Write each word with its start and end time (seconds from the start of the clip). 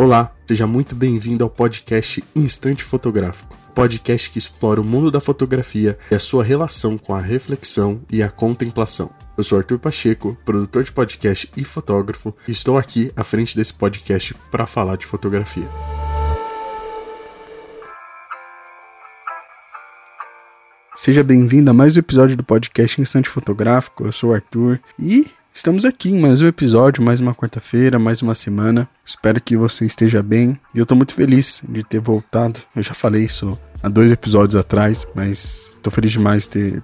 Olá, 0.00 0.32
seja 0.46 0.64
muito 0.64 0.94
bem-vindo 0.94 1.42
ao 1.42 1.50
podcast 1.50 2.22
Instante 2.32 2.84
Fotográfico, 2.84 3.58
podcast 3.74 4.30
que 4.30 4.38
explora 4.38 4.80
o 4.80 4.84
mundo 4.84 5.10
da 5.10 5.18
fotografia 5.18 5.98
e 6.08 6.14
a 6.14 6.20
sua 6.20 6.44
relação 6.44 6.96
com 6.96 7.12
a 7.12 7.20
reflexão 7.20 8.00
e 8.08 8.22
a 8.22 8.30
contemplação. 8.30 9.10
Eu 9.36 9.42
sou 9.42 9.58
Arthur 9.58 9.80
Pacheco, 9.80 10.38
produtor 10.44 10.84
de 10.84 10.92
podcast 10.92 11.50
e 11.56 11.64
fotógrafo, 11.64 12.32
e 12.46 12.52
estou 12.52 12.78
aqui 12.78 13.10
à 13.16 13.24
frente 13.24 13.56
desse 13.56 13.74
podcast 13.74 14.34
para 14.52 14.68
falar 14.68 14.94
de 14.94 15.04
fotografia. 15.04 15.68
Seja 20.94 21.24
bem-vindo 21.24 21.72
a 21.72 21.74
mais 21.74 21.96
um 21.96 21.98
episódio 21.98 22.36
do 22.36 22.44
podcast 22.44 23.00
Instante 23.00 23.28
Fotográfico. 23.28 24.04
Eu 24.04 24.12
sou 24.12 24.30
o 24.30 24.34
Arthur 24.34 24.80
e 24.96 25.26
Estamos 25.58 25.84
aqui 25.84 26.10
em 26.10 26.20
mais 26.20 26.40
um 26.40 26.46
episódio, 26.46 27.02
mais 27.02 27.18
uma 27.18 27.34
quarta-feira, 27.34 27.98
mais 27.98 28.22
uma 28.22 28.32
semana. 28.32 28.88
Espero 29.04 29.40
que 29.40 29.56
você 29.56 29.84
esteja 29.84 30.22
bem. 30.22 30.56
E 30.72 30.78
eu 30.78 30.86
tô 30.86 30.94
muito 30.94 31.12
feliz 31.12 31.64
de 31.68 31.82
ter 31.82 31.98
voltado. 31.98 32.60
Eu 32.76 32.82
já 32.84 32.94
falei 32.94 33.24
isso 33.24 33.58
há 33.82 33.88
dois 33.88 34.12
episódios 34.12 34.54
atrás, 34.54 35.04
mas 35.16 35.72
tô 35.82 35.90
feliz 35.90 36.12
demais 36.12 36.44
de 36.44 36.50
ter 36.50 36.82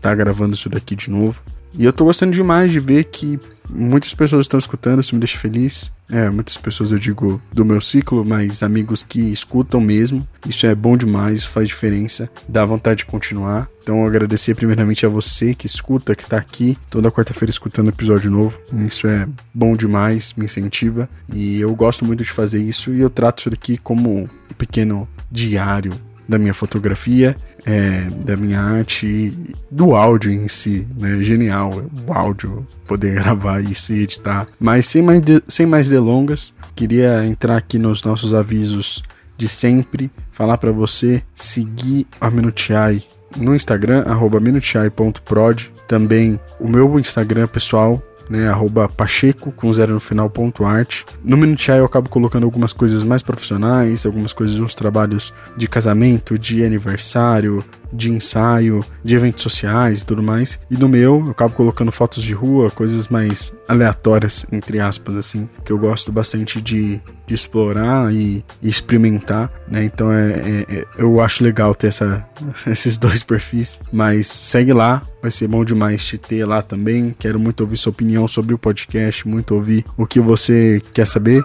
tá 0.00 0.14
gravando 0.14 0.54
isso 0.54 0.68
daqui 0.68 0.94
de 0.94 1.10
novo. 1.10 1.42
E 1.74 1.84
eu 1.84 1.92
tô 1.92 2.04
gostando 2.04 2.30
demais 2.30 2.70
de 2.70 2.78
ver 2.78 3.02
que 3.06 3.40
muitas 3.68 4.14
pessoas 4.14 4.44
estão 4.44 4.60
escutando, 4.60 5.00
isso 5.00 5.16
me 5.16 5.20
deixa 5.20 5.36
feliz. 5.36 5.90
É, 6.08 6.30
muitas 6.30 6.56
pessoas 6.56 6.92
eu 6.92 7.00
digo 7.00 7.42
do 7.52 7.64
meu 7.64 7.80
ciclo, 7.80 8.24
mas 8.24 8.62
amigos 8.62 9.02
que 9.02 9.32
escutam 9.32 9.80
mesmo. 9.80 10.28
Isso 10.46 10.64
é 10.64 10.76
bom 10.76 10.96
demais, 10.96 11.42
faz 11.42 11.66
diferença, 11.66 12.30
dá 12.48 12.64
vontade 12.64 12.98
de 12.98 13.06
continuar. 13.06 13.68
Então 13.82 14.06
agradecer 14.06 14.54
primeiramente 14.54 15.04
a 15.04 15.08
você 15.08 15.54
que 15.54 15.66
escuta, 15.66 16.14
que 16.14 16.24
tá 16.24 16.36
aqui 16.36 16.78
toda 16.88 17.10
quarta-feira 17.10 17.50
escutando 17.50 17.88
episódio 17.88 18.30
novo. 18.30 18.58
Isso 18.86 19.08
é 19.08 19.28
bom 19.52 19.76
demais, 19.76 20.34
me 20.34 20.44
incentiva 20.44 21.08
e 21.32 21.60
eu 21.60 21.74
gosto 21.74 22.04
muito 22.04 22.22
de 22.22 22.30
fazer 22.30 22.62
isso 22.62 22.92
e 22.92 23.00
eu 23.00 23.10
trato 23.10 23.40
isso 23.40 23.50
daqui 23.50 23.76
como 23.76 24.20
um 24.20 24.28
pequeno 24.56 25.08
diário 25.30 25.92
da 26.28 26.38
minha 26.38 26.54
fotografia, 26.54 27.36
é, 27.66 28.08
da 28.24 28.36
minha 28.36 28.60
arte, 28.60 29.36
do 29.70 29.94
áudio 29.94 30.30
em 30.30 30.48
si, 30.48 30.86
né? 30.96 31.20
Genial 31.22 31.84
o 32.06 32.12
áudio, 32.12 32.66
poder 32.86 33.14
gravar 33.20 33.60
isso 33.60 33.92
e 33.92 34.02
editar. 34.02 34.46
Mas 34.58 34.86
sem 34.86 35.02
mais, 35.02 35.20
de, 35.20 35.42
sem 35.48 35.66
mais 35.66 35.88
delongas, 35.88 36.54
queria 36.74 37.26
entrar 37.26 37.56
aqui 37.56 37.78
nos 37.78 38.02
nossos 38.04 38.32
avisos 38.32 39.02
de 39.36 39.48
sempre, 39.48 40.10
falar 40.30 40.56
para 40.56 40.70
você 40.70 41.22
seguir 41.34 42.06
a 42.20 42.30
Minutiai 42.30 43.02
no 43.36 43.54
Instagram, 43.54 44.04
arroba 44.06 44.40
minutiai.prod, 44.40 45.70
também 45.86 46.38
o 46.58 46.68
meu 46.68 46.98
Instagram 46.98 47.46
pessoal, 47.46 48.02
né, 48.28 48.48
arroba 48.48 48.88
pacheco 48.88 49.52
com 49.52 49.72
zero 49.72 49.92
no 49.92 50.00
final 50.00 50.30
ponto 50.30 50.64
arte. 50.64 51.04
No 51.22 51.36
Minutiai 51.36 51.80
eu 51.80 51.84
acabo 51.84 52.08
colocando 52.08 52.44
algumas 52.44 52.72
coisas 52.72 53.04
mais 53.04 53.22
profissionais, 53.22 54.06
algumas 54.06 54.32
coisas, 54.32 54.58
uns 54.58 54.74
trabalhos 54.74 55.34
de 55.56 55.68
casamento, 55.68 56.38
de 56.38 56.64
aniversário, 56.64 57.62
de 57.92 58.10
ensaio, 58.10 58.84
de 59.04 59.14
eventos 59.14 59.42
sociais 59.42 60.02
e 60.02 60.06
tudo 60.06 60.22
mais. 60.22 60.58
E 60.70 60.76
no 60.76 60.88
meu, 60.88 61.24
eu 61.26 61.30
acabo 61.30 61.54
colocando 61.54 61.92
fotos 61.92 62.22
de 62.22 62.32
rua, 62.32 62.70
coisas 62.70 63.08
mais 63.08 63.54
aleatórias, 63.68 64.46
entre 64.50 64.80
aspas, 64.80 65.16
assim, 65.16 65.48
que 65.64 65.72
eu 65.72 65.78
gosto 65.78 66.10
bastante 66.10 66.60
de, 66.60 67.00
de 67.26 67.34
explorar 67.34 68.12
e, 68.12 68.44
e, 68.62 68.68
experimentar, 68.68 69.50
né? 69.68 69.84
Então 69.84 70.12
é, 70.12 70.32
é, 70.32 70.66
é, 70.68 70.84
eu 70.98 71.20
acho 71.20 71.44
legal 71.44 71.74
ter 71.74 71.88
essa, 71.88 72.26
esses 72.66 72.96
dois 72.96 73.22
perfis. 73.22 73.80
Mas 73.92 74.26
segue 74.26 74.72
lá, 74.72 75.02
vai 75.20 75.30
ser 75.30 75.48
bom 75.48 75.64
demais 75.64 76.04
te 76.04 76.18
ter 76.18 76.44
lá 76.44 76.62
também. 76.62 77.14
Quero 77.18 77.38
muito 77.38 77.60
ouvir 77.60 77.76
sua 77.76 77.90
opinião 77.90 78.26
sobre 78.26 78.54
o 78.54 78.58
podcast, 78.58 79.26
muito 79.28 79.54
ouvir 79.54 79.84
o 79.96 80.06
que 80.06 80.20
você 80.20 80.80
quer 80.92 81.06
saber 81.06 81.44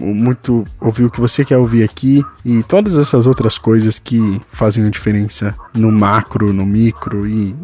muito 0.00 0.64
ouvir 0.80 1.04
o 1.04 1.10
que 1.10 1.20
você 1.20 1.44
quer 1.44 1.56
ouvir 1.56 1.84
aqui 1.84 2.24
e 2.44 2.62
todas 2.64 2.96
essas 2.96 3.26
outras 3.26 3.58
coisas 3.58 3.98
que 3.98 4.40
fazem 4.52 4.84
a 4.86 4.90
diferença 4.90 5.54
no 5.72 5.90
macro, 5.92 6.52
no 6.52 6.66
micro 6.66 7.26
e, 7.26 7.54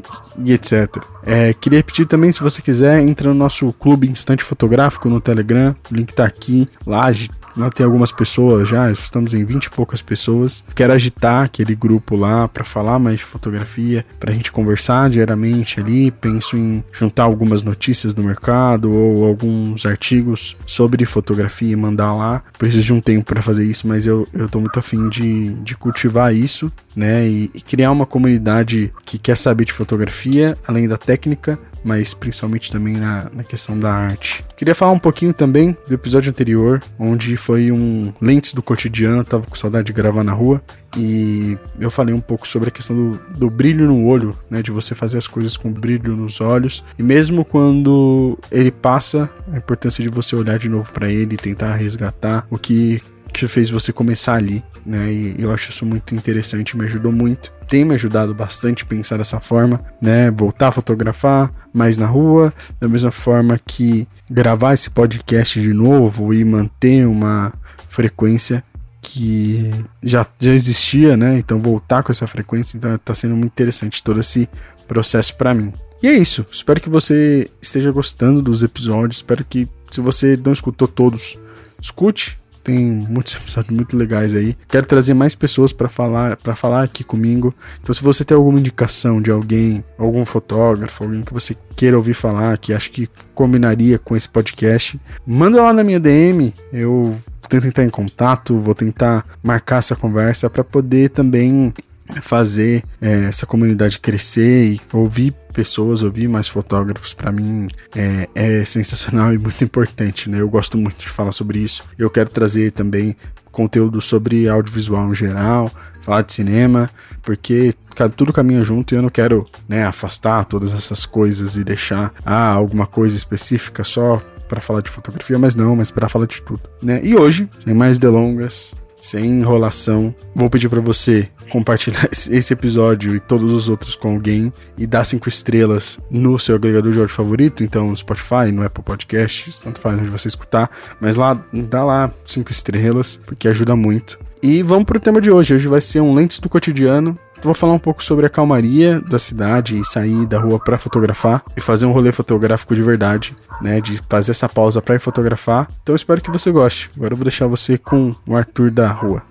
e 0.44 0.52
etc. 0.52 1.02
É, 1.22 1.52
queria 1.52 1.82
pedir 1.82 2.06
também, 2.06 2.32
se 2.32 2.40
você 2.40 2.62
quiser, 2.62 3.00
entra 3.00 3.28
no 3.28 3.34
nosso 3.34 3.72
clube 3.74 4.08
Instante 4.08 4.44
Fotográfico 4.44 5.08
no 5.08 5.20
Telegram, 5.20 5.74
o 5.90 5.94
link 5.94 6.14
tá 6.14 6.24
aqui. 6.24 6.68
Lá 6.86 7.10
Lá 7.58 7.70
tem 7.70 7.84
algumas 7.84 8.12
pessoas 8.12 8.68
já, 8.68 8.88
estamos 8.88 9.34
em 9.34 9.44
20 9.44 9.64
e 9.64 9.70
poucas 9.70 10.00
pessoas. 10.00 10.64
Quero 10.76 10.92
agitar 10.92 11.44
aquele 11.44 11.74
grupo 11.74 12.14
lá 12.14 12.46
para 12.46 12.62
falar 12.62 13.00
mais 13.00 13.16
de 13.16 13.24
fotografia, 13.24 14.06
para 14.20 14.30
a 14.30 14.34
gente 14.34 14.52
conversar 14.52 15.10
diariamente 15.10 15.80
ali. 15.80 16.12
Penso 16.12 16.56
em 16.56 16.84
juntar 16.92 17.24
algumas 17.24 17.64
notícias 17.64 18.14
do 18.14 18.22
mercado 18.22 18.92
ou 18.92 19.26
alguns 19.26 19.84
artigos 19.84 20.56
sobre 20.64 21.04
fotografia 21.04 21.72
e 21.72 21.76
mandar 21.76 22.14
lá. 22.14 22.44
Preciso 22.56 22.84
de 22.84 22.92
um 22.92 23.00
tempo 23.00 23.26
para 23.26 23.42
fazer 23.42 23.64
isso, 23.64 23.88
mas 23.88 24.06
eu, 24.06 24.28
eu 24.32 24.48
muito 24.60 24.78
afim 24.78 25.08
de, 25.08 25.54
de 25.54 25.76
cultivar 25.76 26.32
isso, 26.32 26.70
né? 26.94 27.26
E, 27.26 27.50
e 27.52 27.60
criar 27.60 27.90
uma 27.90 28.06
comunidade 28.06 28.92
que 29.04 29.18
quer 29.18 29.36
saber 29.36 29.64
de 29.64 29.72
fotografia, 29.72 30.56
além 30.66 30.86
da 30.86 30.96
técnica, 30.96 31.58
mas 31.84 32.14
principalmente 32.14 32.70
também 32.70 32.94
na, 32.94 33.30
na 33.32 33.44
questão 33.44 33.78
da 33.78 33.92
arte. 33.92 34.44
Queria 34.56 34.74
falar 34.74 34.92
um 34.92 34.98
pouquinho 34.98 35.32
também 35.32 35.76
do 35.86 35.94
episódio 35.94 36.30
anterior, 36.30 36.82
onde 36.98 37.36
foi 37.36 37.70
um 37.70 38.12
lentes 38.20 38.52
do 38.52 38.62
cotidiano, 38.62 39.24
tava 39.24 39.44
com 39.44 39.54
saudade 39.54 39.86
de 39.86 39.92
gravar 39.92 40.24
na 40.24 40.32
rua, 40.32 40.62
e 40.96 41.56
eu 41.78 41.90
falei 41.90 42.14
um 42.14 42.20
pouco 42.20 42.46
sobre 42.48 42.68
a 42.68 42.72
questão 42.72 42.96
do, 42.96 43.18
do 43.36 43.50
brilho 43.50 43.86
no 43.86 44.04
olho, 44.06 44.36
né, 44.50 44.62
de 44.62 44.70
você 44.70 44.94
fazer 44.94 45.18
as 45.18 45.26
coisas 45.26 45.56
com 45.56 45.70
brilho 45.70 46.16
nos 46.16 46.40
olhos, 46.40 46.84
e 46.98 47.02
mesmo 47.02 47.44
quando 47.44 48.38
ele 48.50 48.70
passa, 48.70 49.28
a 49.52 49.56
importância 49.56 50.02
de 50.02 50.08
você 50.08 50.34
olhar 50.34 50.58
de 50.58 50.68
novo 50.68 50.90
para 50.92 51.10
ele 51.10 51.34
e 51.34 51.38
tentar 51.38 51.74
resgatar 51.74 52.46
o 52.50 52.58
que 52.58 53.02
que 53.32 53.46
fez 53.46 53.70
você 53.70 53.92
começar 53.92 54.34
ali, 54.34 54.64
né? 54.84 55.12
E 55.12 55.36
eu 55.38 55.52
acho 55.52 55.70
isso 55.70 55.84
muito 55.84 56.14
interessante, 56.14 56.76
me 56.76 56.84
ajudou 56.86 57.12
muito. 57.12 57.52
Tem 57.68 57.84
me 57.84 57.94
ajudado 57.94 58.34
bastante 58.34 58.84
pensar 58.84 59.18
dessa 59.18 59.38
forma, 59.40 59.84
né? 60.00 60.30
Voltar 60.30 60.68
a 60.68 60.72
fotografar 60.72 61.52
mais 61.72 61.98
na 61.98 62.06
rua, 62.06 62.52
da 62.80 62.88
mesma 62.88 63.10
forma 63.10 63.60
que 63.64 64.08
gravar 64.30 64.74
esse 64.74 64.90
podcast 64.90 65.60
de 65.60 65.72
novo 65.72 66.32
e 66.32 66.44
manter 66.44 67.06
uma 67.06 67.52
frequência 67.88 68.64
que 69.00 69.70
já, 70.02 70.26
já 70.38 70.52
existia, 70.52 71.16
né? 71.16 71.38
Então 71.38 71.58
voltar 71.58 72.02
com 72.02 72.10
essa 72.10 72.26
frequência, 72.26 72.76
então 72.76 72.98
tá 72.98 73.14
sendo 73.14 73.36
muito 73.36 73.52
interessante 73.52 74.02
todo 74.02 74.18
esse 74.20 74.48
processo 74.86 75.36
para 75.36 75.54
mim. 75.54 75.72
E 76.02 76.08
é 76.08 76.12
isso. 76.12 76.46
Espero 76.50 76.80
que 76.80 76.88
você 76.88 77.50
esteja 77.60 77.90
gostando 77.90 78.40
dos 78.40 78.62
episódios. 78.62 79.18
Espero 79.18 79.44
que 79.44 79.68
se 79.90 80.00
você 80.00 80.36
não 80.42 80.52
escutou 80.52 80.86
todos, 80.86 81.38
escute, 81.80 82.38
tem 82.68 82.84
muitos 82.84 83.34
episódios 83.40 83.74
muito 83.74 83.96
legais 83.96 84.34
aí. 84.34 84.54
Quero 84.68 84.86
trazer 84.86 85.14
mais 85.14 85.34
pessoas 85.34 85.72
para 85.72 85.88
falar, 85.88 86.36
para 86.36 86.54
falar 86.54 86.82
aqui 86.82 87.02
comigo. 87.02 87.54
Então, 87.80 87.94
se 87.94 88.02
você 88.02 88.24
tem 88.24 88.36
alguma 88.36 88.58
indicação 88.58 89.22
de 89.22 89.30
alguém, 89.30 89.82
algum 89.96 90.24
fotógrafo, 90.24 91.04
alguém 91.04 91.22
que 91.22 91.32
você 91.32 91.56
queira 91.74 91.96
ouvir 91.96 92.12
falar, 92.12 92.58
que 92.58 92.74
acho 92.74 92.90
que 92.90 93.08
combinaria 93.34 93.98
com 93.98 94.14
esse 94.14 94.28
podcast, 94.28 95.00
manda 95.26 95.62
lá 95.62 95.72
na 95.72 95.82
minha 95.82 95.98
DM. 95.98 96.52
Eu 96.70 97.16
tentar 97.48 97.68
entrar 97.68 97.84
em 97.84 97.88
contato, 97.88 98.58
vou 98.58 98.74
tentar 98.74 99.24
marcar 99.42 99.78
essa 99.78 99.96
conversa 99.96 100.50
para 100.50 100.62
poder 100.62 101.08
também 101.08 101.72
fazer 102.22 102.82
é, 103.00 103.24
essa 103.24 103.46
comunidade 103.46 103.98
crescer 103.98 104.72
e 104.72 104.80
ouvir 104.92 105.34
pessoas, 105.52 106.02
ouvir 106.02 106.28
mais 106.28 106.48
fotógrafos, 106.48 107.12
para 107.12 107.32
mim 107.32 107.68
é, 107.94 108.28
é, 108.34 108.64
sensacional 108.64 109.32
e 109.34 109.38
muito 109.38 109.62
importante, 109.62 110.30
né? 110.30 110.40
Eu 110.40 110.48
gosto 110.48 110.78
muito 110.78 110.98
de 110.98 111.08
falar 111.08 111.32
sobre 111.32 111.58
isso. 111.58 111.84
Eu 111.98 112.10
quero 112.10 112.30
trazer 112.30 112.72
também 112.72 113.16
conteúdo 113.50 114.00
sobre 114.00 114.48
audiovisual 114.48 115.10
em 115.10 115.14
geral, 115.14 115.70
falar 116.00 116.22
de 116.22 116.32
cinema, 116.32 116.90
porque 117.22 117.74
tudo 118.16 118.32
caminha 118.32 118.62
junto 118.62 118.94
e 118.94 118.96
eu 118.96 119.02
não 119.02 119.10
quero 119.10 119.44
né, 119.68 119.84
afastar 119.84 120.44
todas 120.44 120.72
essas 120.72 121.04
coisas 121.04 121.56
e 121.56 121.64
deixar 121.64 122.12
ah, 122.24 122.50
alguma 122.50 122.86
coisa 122.86 123.16
específica 123.16 123.82
só 123.82 124.22
para 124.48 124.60
falar 124.60 124.80
de 124.80 124.90
fotografia, 124.90 125.38
mas 125.38 125.54
não, 125.54 125.76
mas 125.76 125.90
para 125.90 126.08
falar 126.08 126.26
de 126.26 126.40
tudo, 126.40 126.62
né? 126.80 127.00
E 127.02 127.14
hoje, 127.14 127.48
sem 127.58 127.74
mais 127.74 127.98
delongas, 127.98 128.74
sem 129.00 129.26
enrolação, 129.26 130.14
vou 130.34 130.50
pedir 130.50 130.68
para 130.68 130.80
você 130.80 131.28
compartilhar 131.50 132.08
esse 132.12 132.52
episódio 132.52 133.14
e 133.14 133.20
todos 133.20 133.52
os 133.52 133.68
outros 133.68 133.96
com 133.96 134.14
alguém 134.14 134.52
e 134.76 134.86
dar 134.86 135.04
cinco 135.04 135.28
estrelas 135.28 135.98
no 136.10 136.38
seu 136.38 136.56
agregador 136.56 136.92
de 136.92 136.98
áudio 136.98 137.14
favorito, 137.14 137.64
então 137.64 137.88
no 137.88 137.96
Spotify, 137.96 138.52
no 138.52 138.62
Apple 138.62 138.84
Podcasts, 138.84 139.58
tanto 139.58 139.80
faz 139.80 139.98
onde 139.98 140.10
você 140.10 140.28
escutar, 140.28 140.70
mas 141.00 141.16
lá 141.16 141.42
dá 141.52 141.84
lá 141.84 142.10
cinco 142.24 142.52
estrelas 142.52 143.20
porque 143.24 143.48
ajuda 143.48 143.74
muito. 143.74 144.18
E 144.42 144.62
vamos 144.62 144.84
pro 144.84 145.00
tema 145.00 145.20
de 145.20 145.30
hoje. 145.30 145.54
Hoje 145.54 145.66
vai 145.66 145.80
ser 145.80 146.00
um 146.00 146.14
lentes 146.14 146.38
do 146.38 146.48
cotidiano 146.48 147.18
vou 147.42 147.54
falar 147.54 147.72
um 147.72 147.78
pouco 147.78 148.02
sobre 148.02 148.26
a 148.26 148.28
calmaria 148.28 149.00
da 149.00 149.18
cidade 149.18 149.78
e 149.78 149.84
sair 149.84 150.26
da 150.26 150.38
rua 150.38 150.58
para 150.58 150.78
fotografar 150.78 151.42
e 151.56 151.60
fazer 151.60 151.86
um 151.86 151.92
rolê 151.92 152.12
fotográfico 152.12 152.74
de 152.74 152.82
verdade, 152.82 153.36
né? 153.60 153.80
De 153.80 154.00
fazer 154.08 154.32
essa 154.32 154.48
pausa 154.48 154.82
para 154.82 154.94
ir 154.94 155.00
fotografar. 155.00 155.68
Então 155.82 155.94
espero 155.94 156.20
que 156.20 156.30
você 156.30 156.50
goste. 156.50 156.90
Agora 156.96 157.12
eu 157.12 157.16
vou 157.16 157.24
deixar 157.24 157.46
você 157.46 157.78
com 157.78 158.14
o 158.26 158.36
Arthur 158.36 158.70
da 158.70 158.88
rua. 158.88 159.22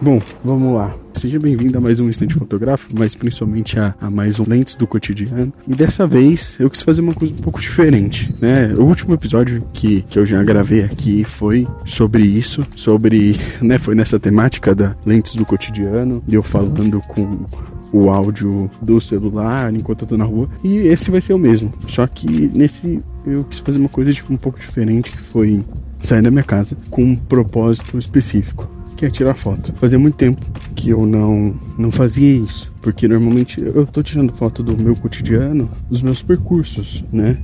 Bom, 0.00 0.20
vamos 0.44 0.76
lá. 0.76 1.05
Seja 1.16 1.38
bem-vindo 1.38 1.78
a 1.78 1.80
mais 1.80 1.98
um 1.98 2.10
instante 2.10 2.34
fotográfico, 2.34 2.92
mas 2.94 3.16
principalmente 3.16 3.80
a, 3.80 3.94
a, 3.98 4.10
mais 4.10 4.38
um 4.38 4.44
Lentes 4.46 4.76
do 4.76 4.86
Cotidiano. 4.86 5.50
E 5.66 5.74
dessa 5.74 6.06
vez 6.06 6.58
eu 6.60 6.68
quis 6.68 6.82
fazer 6.82 7.00
uma 7.00 7.14
coisa 7.14 7.32
um 7.32 7.38
pouco 7.38 7.58
diferente, 7.58 8.34
né? 8.38 8.74
O 8.74 8.82
último 8.82 9.14
episódio 9.14 9.64
que, 9.72 10.02
que 10.02 10.18
eu 10.18 10.26
já 10.26 10.42
gravei 10.42 10.84
aqui 10.84 11.24
foi 11.24 11.66
sobre 11.86 12.22
isso, 12.22 12.66
sobre, 12.76 13.34
né? 13.62 13.78
Foi 13.78 13.94
nessa 13.94 14.20
temática 14.20 14.74
da 14.74 14.94
Lentes 15.06 15.34
do 15.34 15.46
Cotidiano, 15.46 16.22
e 16.28 16.34
eu 16.34 16.42
falando 16.42 17.00
com 17.00 17.46
o 17.94 18.10
áudio 18.10 18.70
do 18.82 19.00
celular 19.00 19.74
enquanto 19.74 20.02
eu 20.02 20.08
tô 20.08 20.18
na 20.18 20.24
rua. 20.24 20.50
E 20.62 20.80
esse 20.80 21.10
vai 21.10 21.22
ser 21.22 21.32
o 21.32 21.38
mesmo. 21.38 21.72
Só 21.86 22.06
que 22.06 22.50
nesse 22.54 22.98
eu 23.26 23.42
quis 23.44 23.60
fazer 23.60 23.78
uma 23.78 23.88
coisa 23.88 24.12
tipo, 24.12 24.34
um 24.34 24.36
pouco 24.36 24.60
diferente, 24.60 25.12
que 25.12 25.20
foi 25.20 25.64
sair 25.98 26.20
da 26.20 26.30
minha 26.30 26.44
casa 26.44 26.76
com 26.90 27.02
um 27.02 27.16
propósito 27.16 27.98
específico 27.98 28.75
que 28.96 29.04
é 29.04 29.10
tirar 29.10 29.34
foto. 29.34 29.72
Fazia 29.78 29.98
muito 29.98 30.14
tempo 30.14 30.40
que 30.74 30.90
eu 30.90 31.06
não, 31.06 31.54
não 31.78 31.90
fazia 31.90 32.36
isso, 32.38 32.72
porque 32.80 33.06
normalmente 33.06 33.60
eu 33.60 33.86
tô 33.86 34.02
tirando 34.02 34.32
foto 34.32 34.62
do 34.62 34.76
meu 34.76 34.96
cotidiano, 34.96 35.70
dos 35.88 36.02
meus 36.02 36.22
percursos, 36.22 37.04
né? 37.12 37.38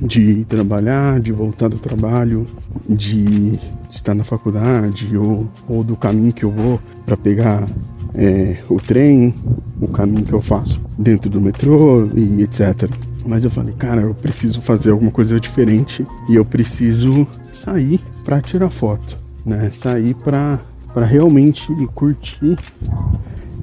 De 0.00 0.44
trabalhar, 0.44 1.20
de 1.20 1.32
voltar 1.32 1.68
do 1.68 1.78
trabalho, 1.78 2.46
de 2.88 3.58
estar 3.90 4.14
na 4.14 4.24
faculdade 4.24 5.16
ou, 5.16 5.48
ou 5.68 5.84
do 5.84 5.96
caminho 5.96 6.32
que 6.32 6.44
eu 6.44 6.50
vou 6.50 6.80
para 7.04 7.16
pegar 7.16 7.68
é, 8.14 8.58
o 8.68 8.76
trem, 8.76 9.34
o 9.80 9.88
caminho 9.88 10.24
que 10.24 10.32
eu 10.32 10.40
faço 10.40 10.80
dentro 10.98 11.28
do 11.28 11.40
metrô 11.40 12.08
e 12.14 12.42
etc. 12.42 12.88
Mas 13.26 13.44
eu 13.44 13.50
falei, 13.50 13.74
cara, 13.74 14.02
eu 14.02 14.14
preciso 14.14 14.60
fazer 14.60 14.90
alguma 14.90 15.10
coisa 15.10 15.40
diferente 15.40 16.04
e 16.28 16.36
eu 16.36 16.44
preciso 16.44 17.26
sair 17.52 18.00
para 18.24 18.40
tirar 18.40 18.70
foto 18.70 19.23
né? 19.44 19.70
Sair 19.70 20.14
para 20.14 20.60
para 20.92 21.04
realmente 21.04 21.66
curtir 21.92 22.56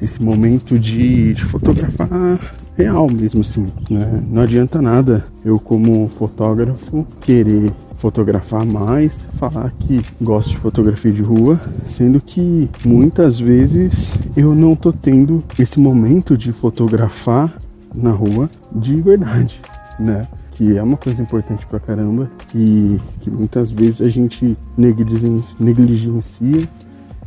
esse 0.01 0.21
momento 0.21 0.77
de, 0.77 1.33
de, 1.33 1.45
fotografar 1.45 2.37
real 2.75 3.09
mesmo 3.09 3.39
assim, 3.39 3.71
né? 3.89 4.21
Não 4.29 4.41
adianta 4.41 4.81
nada 4.81 5.25
eu 5.45 5.57
como 5.57 6.09
fotógrafo 6.09 7.07
querer 7.21 7.71
fotografar 7.95 8.65
mais, 8.65 9.27
falar 9.33 9.71
que 9.79 10.01
gosto 10.19 10.49
de 10.49 10.57
fotografia 10.57 11.11
de 11.11 11.21
rua, 11.21 11.61
sendo 11.85 12.19
que 12.19 12.67
muitas 12.83 13.39
vezes 13.39 14.15
eu 14.35 14.55
não 14.55 14.75
tô 14.75 14.91
tendo 14.91 15.43
esse 15.57 15.79
momento 15.79 16.35
de 16.35 16.51
fotografar 16.51 17.55
na 17.95 18.11
rua 18.11 18.49
de 18.75 18.95
verdade, 18.99 19.61
né? 19.99 20.27
Que 20.61 20.77
é 20.77 20.83
uma 20.83 20.95
coisa 20.95 21.19
importante 21.23 21.65
pra 21.65 21.79
caramba, 21.79 22.29
que, 22.49 23.01
que 23.19 23.31
muitas 23.31 23.71
vezes 23.71 23.99
a 23.99 24.09
gente 24.09 24.55
negligencia 24.77 26.69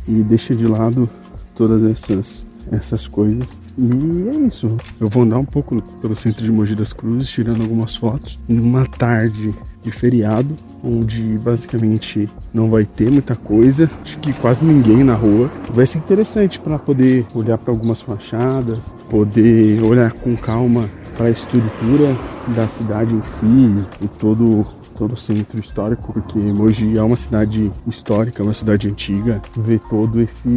e 0.07 0.23
deixa 0.23 0.55
de 0.55 0.65
lado 0.65 1.09
todas 1.53 1.83
essas, 1.83 2.47
essas 2.71 3.09
coisas. 3.09 3.59
E 3.77 4.29
é 4.29 4.35
isso. 4.47 4.77
Eu 4.97 5.09
vou 5.09 5.23
andar 5.23 5.37
um 5.37 5.43
pouco 5.43 5.81
pelo 5.99 6.15
centro 6.15 6.45
de 6.45 6.51
Mogi 6.51 6.75
das 6.75 6.93
Cruzes, 6.93 7.29
tirando 7.29 7.61
algumas 7.61 7.97
fotos, 7.97 8.39
numa 8.47 8.85
tarde 8.85 9.53
de 9.83 9.91
feriado, 9.91 10.55
onde 10.81 11.37
basicamente 11.37 12.29
não 12.53 12.69
vai 12.69 12.85
ter 12.85 13.11
muita 13.11 13.35
coisa, 13.35 13.91
acho 14.01 14.17
que 14.19 14.31
quase 14.31 14.63
ninguém 14.63 15.03
na 15.03 15.13
rua. 15.13 15.51
Vai 15.73 15.85
ser 15.85 15.97
interessante 15.97 16.57
para 16.57 16.79
poder 16.79 17.25
olhar 17.35 17.57
para 17.57 17.73
algumas 17.73 18.01
fachadas, 18.01 18.95
poder 19.09 19.83
olhar 19.83 20.13
com 20.13 20.37
calma 20.37 20.89
para 21.17 21.27
a 21.27 21.29
estrutura 21.29 22.15
da 22.55 22.67
cidade 22.67 23.13
em 23.13 23.21
si 23.21 23.83
e 24.01 24.07
todo 24.07 24.65
todo 24.97 25.13
o 25.13 25.17
centro 25.17 25.59
histórico, 25.59 26.13
porque 26.13 26.39
Mogi 26.39 26.97
é 26.97 27.01
uma 27.01 27.17
cidade 27.17 27.69
histórica, 27.85 28.41
uma 28.41 28.53
cidade 28.53 28.87
antiga, 28.89 29.41
ver 29.55 29.79
todo 29.89 30.21
esse 30.21 30.49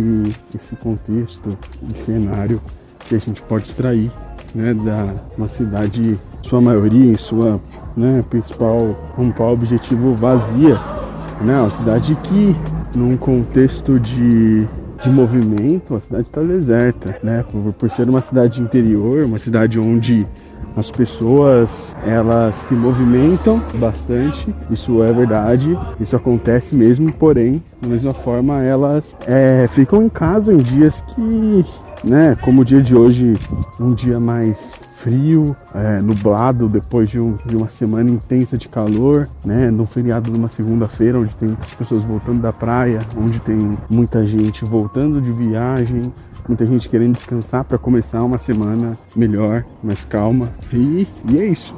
esse 0.54 0.76
contexto 0.76 1.58
e 1.90 1.92
cenário 1.96 2.60
que 3.00 3.16
a 3.16 3.18
gente 3.18 3.42
pode 3.42 3.66
extrair, 3.66 4.12
né, 4.54 4.74
da 4.74 5.12
uma 5.36 5.48
cidade 5.48 6.18
sua 6.42 6.60
maioria, 6.60 7.12
em 7.12 7.16
sua, 7.16 7.60
né, 7.96 8.24
principal, 8.30 8.94
principal 9.16 9.52
objetivo 9.52 10.14
vazia, 10.14 10.78
né, 11.40 11.60
uma 11.60 11.70
cidade 11.70 12.16
que 12.22 12.54
num 12.94 13.16
contexto 13.16 13.98
de 13.98 14.68
de 15.00 15.10
movimento, 15.10 15.94
a 15.94 16.00
cidade 16.00 16.26
está 16.26 16.42
deserta, 16.42 17.16
né? 17.22 17.44
Por, 17.52 17.72
por 17.72 17.88
ser 17.88 18.08
uma 18.08 18.20
cidade 18.20 18.60
interior, 18.60 19.22
uma 19.22 19.38
cidade 19.38 19.78
onde 19.78 20.26
as 20.76 20.90
pessoas 20.90 21.96
elas 22.06 22.54
se 22.54 22.74
movimentam 22.74 23.60
bastante, 23.74 24.54
isso 24.70 25.02
é 25.02 25.12
verdade, 25.12 25.78
isso 25.98 26.16
acontece 26.16 26.74
mesmo, 26.74 27.12
porém, 27.12 27.62
da 27.80 27.88
mesma 27.88 28.14
forma, 28.14 28.62
elas 28.62 29.16
é, 29.26 29.66
ficam 29.68 30.02
em 30.02 30.08
casa 30.08 30.52
em 30.52 30.58
dias 30.58 31.00
que, 31.00 31.64
né, 32.04 32.36
como 32.42 32.62
o 32.62 32.64
dia 32.64 32.80
de 32.80 32.94
hoje, 32.94 33.36
um 33.78 33.92
dia 33.92 34.20
mais 34.20 34.78
frio, 34.98 35.56
é, 35.74 36.00
nublado 36.00 36.68
depois 36.68 37.08
de, 37.08 37.20
um, 37.20 37.38
de, 37.46 37.56
uma 37.56 37.68
semana 37.68 38.10
intensa 38.10 38.58
de 38.58 38.68
calor, 38.68 39.28
né? 39.44 39.70
Num 39.70 39.86
feriado 39.86 40.30
numa 40.30 40.48
segunda-feira, 40.48 41.20
onde 41.20 41.36
tem 41.36 41.48
muitas 41.48 41.72
pessoas 41.72 42.02
voltando 42.02 42.40
da 42.40 42.52
praia, 42.52 43.00
onde 43.16 43.40
tem 43.40 43.78
muita 43.88 44.26
gente 44.26 44.64
voltando 44.64 45.20
de 45.20 45.30
viagem, 45.30 46.12
muita 46.48 46.66
gente 46.66 46.88
querendo 46.88 47.14
descansar 47.14 47.62
para 47.62 47.78
começar 47.78 48.22
uma 48.24 48.38
semana 48.38 48.98
melhor, 49.14 49.64
mais 49.82 50.04
calma. 50.04 50.50
E, 50.72 51.06
e 51.30 51.38
é 51.38 51.46
isso. 51.46 51.76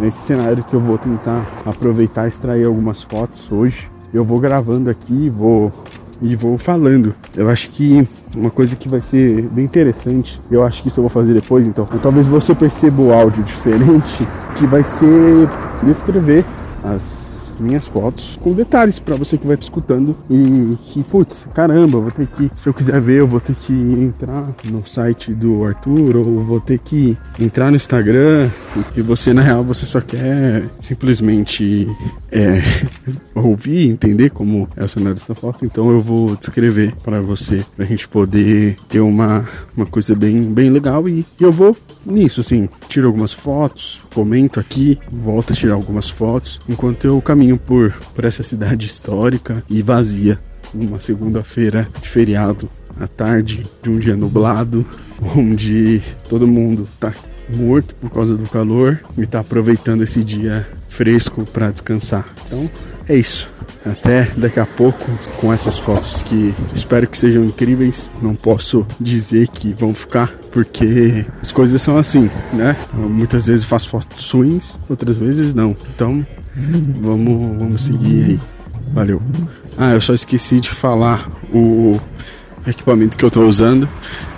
Nesse 0.00 0.18
cenário 0.18 0.64
que 0.64 0.74
eu 0.74 0.80
vou 0.80 0.98
tentar 0.98 1.46
aproveitar 1.64 2.24
e 2.24 2.28
extrair 2.28 2.64
algumas 2.64 3.02
fotos 3.02 3.52
hoje. 3.52 3.90
Eu 4.12 4.24
vou 4.24 4.40
gravando 4.40 4.90
aqui, 4.90 5.28
vou 5.28 5.72
e 6.20 6.34
vou 6.34 6.56
falando. 6.56 7.14
Eu 7.34 7.48
acho 7.50 7.68
que 7.70 8.08
uma 8.34 8.50
coisa 8.50 8.74
que 8.74 8.88
vai 8.88 9.00
ser 9.00 9.42
bem 9.42 9.64
interessante, 9.64 10.40
eu 10.50 10.64
acho 10.64 10.82
que 10.82 10.88
isso 10.88 11.00
eu 11.00 11.02
vou 11.02 11.10
fazer 11.10 11.34
depois, 11.34 11.66
então 11.66 11.84
talvez 12.02 12.26
você 12.26 12.54
perceba 12.54 13.02
o 13.02 13.12
áudio 13.12 13.42
diferente, 13.44 14.26
que 14.56 14.66
vai 14.66 14.82
ser 14.82 15.48
descrever 15.82 16.44
as 16.82 17.35
minhas 17.58 17.86
fotos 17.86 18.38
com 18.40 18.52
detalhes 18.52 18.98
para 18.98 19.16
você 19.16 19.36
que 19.38 19.46
vai 19.46 19.56
escutando 19.56 20.16
e 20.30 20.76
que, 20.82 21.02
putz, 21.02 21.48
caramba, 21.54 22.00
vou 22.00 22.10
ter 22.10 22.26
que, 22.26 22.50
se 22.56 22.68
eu 22.68 22.74
quiser 22.74 23.00
ver, 23.00 23.20
eu 23.20 23.26
vou 23.26 23.40
ter 23.40 23.54
que 23.54 23.72
entrar 23.72 24.54
no 24.64 24.86
site 24.86 25.32
do 25.32 25.64
Arthur 25.64 26.16
ou 26.16 26.24
vou 26.40 26.60
ter 26.60 26.78
que 26.78 27.16
entrar 27.38 27.70
no 27.70 27.76
Instagram 27.76 28.48
e 28.96 29.02
você, 29.02 29.32
na 29.32 29.42
real, 29.42 29.62
você 29.64 29.86
só 29.86 30.00
quer 30.00 30.68
simplesmente 30.80 31.86
é, 32.32 32.60
ouvir, 33.34 33.88
entender 33.88 34.30
como 34.30 34.68
é 34.76 34.84
o 34.84 34.88
cenário 34.88 35.14
dessa 35.14 35.34
foto, 35.34 35.64
então 35.64 35.90
eu 35.90 36.00
vou 36.00 36.36
descrever 36.36 36.94
para 37.02 37.20
você, 37.20 37.64
pra 37.76 37.86
gente 37.86 38.08
poder 38.08 38.76
ter 38.88 39.00
uma, 39.00 39.46
uma 39.76 39.86
coisa 39.86 40.14
bem, 40.14 40.42
bem 40.42 40.70
legal 40.70 41.08
e, 41.08 41.24
e 41.38 41.42
eu 41.42 41.52
vou 41.52 41.76
nisso, 42.04 42.40
assim, 42.40 42.68
tiro 42.88 43.06
algumas 43.06 43.32
fotos, 43.32 44.00
comento 44.14 44.58
aqui, 44.58 44.98
volto 45.10 45.52
a 45.52 45.56
tirar 45.56 45.74
algumas 45.74 46.08
fotos 46.08 46.60
enquanto 46.68 47.06
eu 47.06 47.20
caminho 47.20 47.45
caminho 47.46 47.56
por, 47.56 47.92
por 48.14 48.24
essa 48.24 48.42
cidade 48.42 48.86
histórica 48.86 49.62
e 49.70 49.80
vazia. 49.80 50.38
Uma 50.74 50.98
segunda-feira 50.98 51.88
de 52.00 52.08
feriado, 52.08 52.68
à 53.00 53.06
tarde 53.06 53.66
de 53.82 53.88
um 53.88 53.98
dia 53.98 54.16
nublado, 54.16 54.84
onde 55.36 56.02
todo 56.28 56.46
mundo 56.46 56.88
tá 56.98 57.12
morto 57.48 57.94
por 57.94 58.10
causa 58.10 58.36
do 58.36 58.48
calor 58.48 59.00
e 59.16 59.24
tá 59.24 59.40
aproveitando 59.40 60.02
esse 60.02 60.24
dia 60.24 60.66
fresco 60.88 61.44
para 61.46 61.70
descansar. 61.70 62.26
Então 62.46 62.68
é 63.08 63.14
isso. 63.14 63.48
Até 63.84 64.24
daqui 64.36 64.58
a 64.58 64.66
pouco 64.66 65.04
com 65.40 65.52
essas 65.52 65.78
fotos 65.78 66.20
que 66.22 66.52
espero 66.74 67.06
que 67.06 67.16
sejam 67.16 67.44
incríveis. 67.44 68.10
Não 68.20 68.34
posso 68.34 68.84
dizer 69.00 69.46
que 69.46 69.72
vão 69.72 69.94
ficar 69.94 70.36
porque 70.50 71.24
as 71.40 71.52
coisas 71.52 71.80
são 71.80 71.96
assim, 71.96 72.28
né? 72.52 72.76
muitas 72.92 73.46
vezes 73.46 73.64
faço 73.64 73.90
fotos 73.90 74.28
ruins, 74.32 74.80
outras 74.88 75.16
vezes 75.16 75.54
não. 75.54 75.76
Então 75.94 76.26
Vamos, 77.00 77.58
vamos 77.58 77.84
seguir 77.84 78.24
aí. 78.24 78.40
Valeu. 78.92 79.20
Ah, 79.76 79.92
eu 79.92 80.00
só 80.00 80.14
esqueci 80.14 80.58
de 80.58 80.70
falar 80.70 81.28
o 81.52 82.00
equipamento 82.66 83.16
que 83.16 83.24
eu 83.24 83.28
estou 83.28 83.46
usando. 83.46 83.88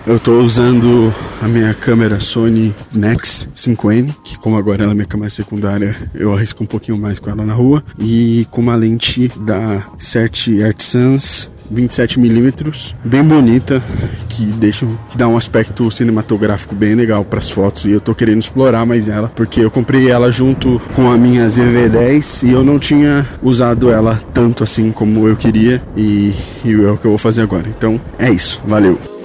Eu 0.07 0.17
estou 0.17 0.41
usando 0.41 1.13
a 1.43 1.47
minha 1.47 1.73
câmera 1.75 2.19
Sony 2.19 2.75
Nex 2.93 3.47
5N, 3.55 4.15
que 4.25 4.39
como 4.39 4.57
agora 4.57 4.83
ela 4.83 4.93
é 4.93 4.95
minha 4.95 5.07
câmera 5.07 5.29
secundária, 5.29 5.95
eu 6.15 6.33
arrisco 6.33 6.65
um 6.65 6.67
pouquinho 6.67 6.97
mais 6.97 7.19
com 7.19 7.29
ela 7.29 7.45
na 7.45 7.53
rua, 7.53 7.85
e 7.99 8.47
com 8.51 8.63
uma 8.63 8.75
lente 8.75 9.31
da 9.45 9.87
Cert 9.99 10.49
Artisans 10.65 11.51
27mm, 11.73 12.95
bem 13.05 13.23
bonita, 13.23 13.83
que 14.29 14.45
deixa 14.47 14.87
que 15.11 15.17
dá 15.17 15.29
um 15.29 15.37
aspecto 15.37 15.91
cinematográfico 15.91 16.75
bem 16.75 16.95
legal 16.95 17.25
para 17.25 17.39
as 17.39 17.51
fotos 17.51 17.85
e 17.85 17.91
eu 17.91 18.01
tô 18.01 18.15
querendo 18.15 18.41
explorar 18.41 18.87
mais 18.87 19.09
ela, 19.09 19.29
porque 19.29 19.61
eu 19.61 19.71
comprei 19.71 20.11
ela 20.11 20.31
junto 20.31 20.81
com 20.95 21.11
a 21.11 21.17
minha 21.17 21.47
ZV10 21.47 22.49
e 22.49 22.53
eu 22.53 22.65
não 22.65 22.79
tinha 22.79 23.27
usado 23.43 23.91
ela 23.91 24.21
tanto 24.33 24.63
assim 24.63 24.91
como 24.93 25.29
eu 25.29 25.37
queria 25.37 25.83
e, 25.97 26.33
e 26.65 26.73
é 26.73 26.91
o 26.91 26.97
que 26.97 27.05
eu 27.05 27.11
vou 27.11 27.19
fazer 27.19 27.43
agora. 27.43 27.69
Então, 27.69 28.01
é 28.19 28.31
isso. 28.31 28.63
Valeu. 28.67 29.18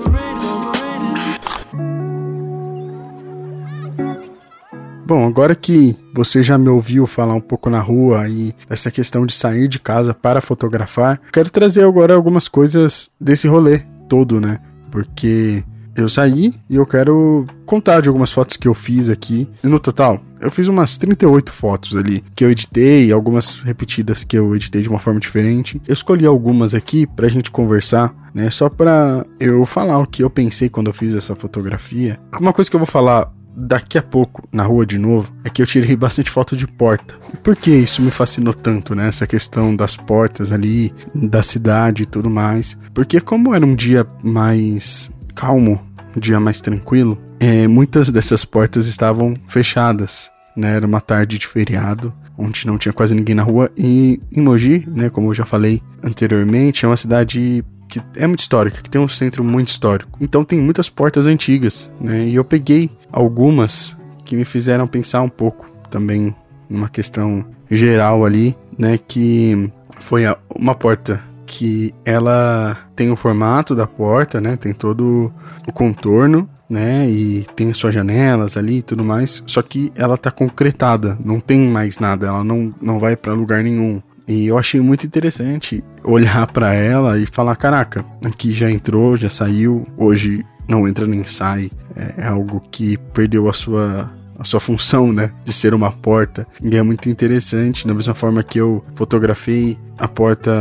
Bom, 5.05 5.25
agora 5.27 5.55
que 5.55 5.95
você 6.13 6.41
já 6.41 6.57
me 6.57 6.69
ouviu 6.69 7.05
falar 7.05 7.33
um 7.33 7.41
pouco 7.41 7.69
na 7.69 7.79
rua 7.79 8.27
e 8.27 8.53
essa 8.69 8.89
questão 8.89 9.25
de 9.25 9.33
sair 9.33 9.67
de 9.67 9.79
casa 9.79 10.13
para 10.13 10.41
fotografar, 10.41 11.19
quero 11.31 11.49
trazer 11.49 11.83
agora 11.83 12.13
algumas 12.13 12.47
coisas 12.47 13.11
desse 13.19 13.47
rolê 13.47 13.81
todo, 14.07 14.39
né? 14.39 14.59
porque 14.93 15.63
eu 15.95 16.07
saí 16.07 16.53
e 16.69 16.75
eu 16.75 16.85
quero 16.85 17.47
contar 17.65 17.99
de 17.99 18.09
algumas 18.09 18.31
fotos 18.31 18.55
que 18.57 18.67
eu 18.67 18.75
fiz 18.75 19.09
aqui. 19.09 19.49
No 19.63 19.79
total, 19.79 20.21
eu 20.39 20.51
fiz 20.51 20.67
umas 20.67 20.99
38 20.99 21.51
fotos 21.51 21.95
ali 21.95 22.23
que 22.35 22.45
eu 22.45 22.51
editei, 22.51 23.11
algumas 23.11 23.57
repetidas 23.57 24.23
que 24.23 24.37
eu 24.37 24.55
editei 24.55 24.83
de 24.83 24.89
uma 24.89 24.99
forma 24.99 25.19
diferente. 25.19 25.81
Eu 25.87 25.93
escolhi 25.93 26.27
algumas 26.27 26.75
aqui 26.75 27.07
pra 27.07 27.27
gente 27.27 27.49
conversar, 27.49 28.13
né? 28.35 28.51
Só 28.51 28.69
pra 28.69 29.25
eu 29.39 29.65
falar 29.65 29.97
o 29.97 30.05
que 30.05 30.23
eu 30.23 30.29
pensei 30.29 30.69
quando 30.69 30.87
eu 30.87 30.93
fiz 30.93 31.15
essa 31.15 31.35
fotografia. 31.35 32.19
Uma 32.39 32.53
coisa 32.53 32.69
que 32.69 32.75
eu 32.75 32.79
vou 32.79 32.87
falar 32.87 33.31
daqui 33.55 33.97
a 33.97 34.01
pouco 34.01 34.47
na 34.51 34.63
rua 34.63 34.85
de 34.85 34.97
novo 34.97 35.31
é 35.43 35.49
que 35.49 35.61
eu 35.61 35.67
tirei 35.67 35.95
bastante 35.95 36.29
foto 36.29 36.55
de 36.55 36.67
porta. 36.67 37.15
Por 37.43 37.55
que 37.55 37.71
isso 37.71 38.01
me 38.01 38.11
fascinou 38.11 38.53
tanto, 38.53 38.95
né? 38.95 39.07
Essa 39.07 39.27
questão 39.27 39.75
das 39.75 39.95
portas 39.95 40.51
ali, 40.51 40.93
da 41.13 41.43
cidade 41.43 42.03
e 42.03 42.05
tudo 42.05 42.29
mais. 42.29 42.77
Porque 42.93 43.21
como 43.21 43.53
era 43.53 43.65
um 43.65 43.75
dia 43.75 44.05
mais 44.23 45.11
calmo, 45.35 45.79
um 46.15 46.19
dia 46.19 46.39
mais 46.39 46.61
tranquilo, 46.61 47.17
é, 47.39 47.67
muitas 47.67 48.11
dessas 48.11 48.45
portas 48.45 48.87
estavam 48.87 49.33
fechadas. 49.47 50.31
Né? 50.55 50.75
Era 50.75 50.85
uma 50.85 51.01
tarde 51.01 51.37
de 51.37 51.47
feriado, 51.47 52.13
onde 52.37 52.65
não 52.65 52.77
tinha 52.77 52.93
quase 52.93 53.15
ninguém 53.15 53.35
na 53.35 53.43
rua. 53.43 53.71
E 53.77 54.19
em 54.31 54.41
Mogi, 54.41 54.87
né, 54.87 55.09
como 55.09 55.29
eu 55.29 55.33
já 55.33 55.45
falei 55.45 55.81
anteriormente, 56.03 56.85
é 56.85 56.87
uma 56.87 56.97
cidade 56.97 57.63
que 57.89 58.01
é 58.15 58.25
muito 58.25 58.39
histórica, 58.39 58.81
que 58.81 58.89
tem 58.89 58.99
um 58.99 59.07
centro 59.07 59.43
muito 59.43 59.67
histórico. 59.67 60.17
Então 60.19 60.43
tem 60.43 60.59
muitas 60.59 60.89
portas 60.89 61.27
antigas, 61.27 61.91
né? 62.01 62.25
E 62.25 62.33
eu 62.33 62.43
peguei 62.43 62.89
algumas 63.13 63.95
que 64.25 64.35
me 64.35 64.43
fizeram 64.43 64.87
pensar 64.87 65.21
um 65.21 65.29
pouco 65.29 65.69
também 65.89 66.35
numa 66.67 66.89
questão 66.89 67.45
geral 67.69 68.25
ali, 68.25 68.57
né? 68.77 68.97
Que 68.97 69.71
foi 69.97 70.23
uma 70.55 70.73
porta 70.73 71.21
que 71.45 71.93
ela 72.03 72.77
tem 72.95 73.11
o 73.11 73.15
formato 73.15 73.75
da 73.75 73.85
porta, 73.85 74.41
né? 74.41 74.57
Tem 74.57 74.73
todo 74.73 75.31
o 75.67 75.71
contorno, 75.71 76.49
né? 76.67 77.07
E 77.07 77.45
tem 77.55 77.69
as 77.69 77.77
suas 77.77 77.93
janelas 77.93 78.57
ali 78.57 78.79
e 78.79 78.81
tudo 78.81 79.03
mais. 79.03 79.43
Só 79.45 79.61
que 79.61 79.91
ela 79.95 80.17
tá 80.17 80.31
concretada, 80.31 81.17
não 81.23 81.39
tem 81.39 81.69
mais 81.69 81.99
nada, 81.99 82.27
ela 82.27 82.43
não, 82.43 82.73
não 82.81 82.99
vai 82.99 83.15
para 83.15 83.33
lugar 83.33 83.63
nenhum. 83.63 84.01
E 84.27 84.47
eu 84.47 84.57
achei 84.57 84.79
muito 84.79 85.05
interessante 85.05 85.83
olhar 86.03 86.47
para 86.47 86.73
ela 86.73 87.19
e 87.19 87.25
falar: 87.27 87.55
caraca, 87.55 88.03
aqui 88.25 88.53
já 88.53 88.71
entrou, 88.71 89.15
já 89.17 89.29
saiu, 89.29 89.85
hoje 89.97 90.43
não 90.67 90.87
entra 90.87 91.05
nem 91.05 91.23
sai. 91.23 91.69
É 91.95 92.25
algo 92.25 92.61
que 92.71 92.97
perdeu 93.13 93.49
a 93.49 93.53
sua 93.53 94.11
a 94.37 94.43
sua 94.43 94.59
função, 94.59 95.13
né, 95.13 95.31
de 95.45 95.53
ser 95.53 95.73
uma 95.73 95.91
porta. 95.91 96.45
E 96.61 96.75
é 96.75 96.81
muito 96.81 97.09
interessante, 97.09 97.87
da 97.87 97.93
mesma 97.93 98.13
forma 98.13 98.43
que 98.43 98.59
eu 98.59 98.83
fotografei 98.95 99.77
a 99.97 100.07
porta 100.07 100.51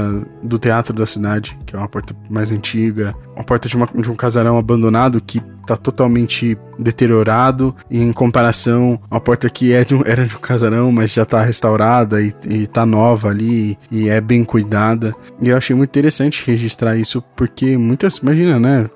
do 0.42 0.58
teatro 0.58 0.94
da 0.94 1.06
cidade, 1.06 1.58
que 1.66 1.74
é 1.74 1.78
uma 1.78 1.88
porta 1.88 2.14
mais 2.28 2.52
antiga, 2.52 3.14
uma 3.34 3.42
porta 3.42 3.68
de, 3.68 3.76
uma, 3.76 3.86
de 3.86 4.10
um 4.10 4.14
casarão 4.14 4.58
abandonado 4.58 5.20
que 5.20 5.42
está 5.62 5.76
totalmente 5.76 6.58
deteriorado 6.78 7.74
e 7.90 8.00
em 8.00 8.12
comparação 8.12 9.00
a 9.10 9.18
porta 9.18 9.48
que 9.48 9.72
é 9.72 9.84
de 9.84 9.94
um, 9.94 10.02
era 10.04 10.26
de 10.26 10.36
um 10.36 10.40
casarão, 10.40 10.92
mas 10.92 11.12
já 11.12 11.22
está 11.22 11.42
restaurada 11.42 12.20
e, 12.20 12.34
está 12.44 12.84
nova 12.84 13.28
ali 13.28 13.78
e 13.90 14.08
é 14.08 14.20
bem 14.20 14.44
cuidada. 14.44 15.14
E 15.40 15.48
eu 15.48 15.56
achei 15.56 15.74
muito 15.74 15.90
interessante 15.90 16.44
registrar 16.46 16.96
isso 16.96 17.22
porque 17.34 17.76
muitas, 17.76 18.18
imagina, 18.18 18.60
né, 18.60 18.90